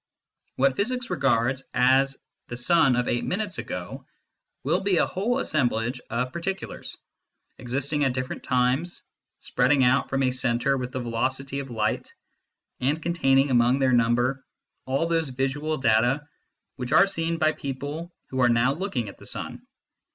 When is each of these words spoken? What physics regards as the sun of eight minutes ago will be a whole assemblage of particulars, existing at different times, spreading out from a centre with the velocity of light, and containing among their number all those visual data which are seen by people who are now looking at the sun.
What 0.55 0.75
physics 0.77 1.11
regards 1.11 1.61
as 1.75 2.17
the 2.47 2.57
sun 2.57 2.95
of 2.95 3.07
eight 3.07 3.23
minutes 3.23 3.59
ago 3.59 4.07
will 4.63 4.79
be 4.79 4.97
a 4.97 5.05
whole 5.05 5.37
assemblage 5.37 6.01
of 6.09 6.33
particulars, 6.33 6.97
existing 7.59 8.03
at 8.03 8.13
different 8.15 8.41
times, 8.41 9.03
spreading 9.41 9.83
out 9.83 10.09
from 10.09 10.23
a 10.23 10.31
centre 10.31 10.75
with 10.75 10.91
the 10.91 10.99
velocity 10.99 11.59
of 11.59 11.69
light, 11.69 12.15
and 12.79 12.99
containing 13.03 13.51
among 13.51 13.77
their 13.77 13.93
number 13.93 14.43
all 14.87 15.05
those 15.05 15.29
visual 15.29 15.77
data 15.77 16.27
which 16.77 16.91
are 16.91 17.05
seen 17.05 17.37
by 17.37 17.51
people 17.51 18.11
who 18.31 18.39
are 18.41 18.49
now 18.49 18.73
looking 18.73 19.07
at 19.07 19.19
the 19.19 19.27
sun. 19.27 19.67